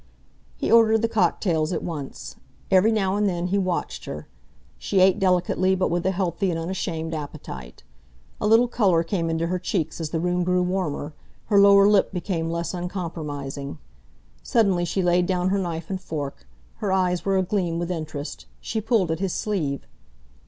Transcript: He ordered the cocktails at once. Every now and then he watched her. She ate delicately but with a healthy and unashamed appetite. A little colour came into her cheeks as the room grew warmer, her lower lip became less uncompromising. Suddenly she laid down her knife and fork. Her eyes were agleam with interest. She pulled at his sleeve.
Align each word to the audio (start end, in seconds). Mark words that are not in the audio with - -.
He 0.57 0.71
ordered 0.71 1.03
the 1.03 1.07
cocktails 1.07 1.71
at 1.71 1.83
once. 1.83 2.35
Every 2.71 2.91
now 2.91 3.15
and 3.17 3.29
then 3.29 3.49
he 3.49 3.59
watched 3.59 4.05
her. 4.05 4.25
She 4.79 4.99
ate 4.99 5.19
delicately 5.19 5.75
but 5.75 5.91
with 5.91 6.03
a 6.07 6.09
healthy 6.11 6.49
and 6.49 6.57
unashamed 6.57 7.13
appetite. 7.13 7.83
A 8.41 8.47
little 8.47 8.67
colour 8.67 9.03
came 9.03 9.29
into 9.29 9.45
her 9.45 9.59
cheeks 9.59 10.01
as 10.01 10.09
the 10.09 10.19
room 10.19 10.43
grew 10.43 10.63
warmer, 10.63 11.13
her 11.53 11.59
lower 11.61 11.87
lip 11.87 12.11
became 12.11 12.49
less 12.49 12.73
uncompromising. 12.73 13.77
Suddenly 14.41 14.85
she 14.85 15.03
laid 15.03 15.27
down 15.27 15.49
her 15.49 15.59
knife 15.59 15.87
and 15.91 16.01
fork. 16.01 16.47
Her 16.77 16.91
eyes 16.91 17.23
were 17.23 17.37
agleam 17.37 17.77
with 17.77 17.91
interest. 17.91 18.47
She 18.59 18.81
pulled 18.81 19.11
at 19.11 19.19
his 19.19 19.33
sleeve. 19.33 19.85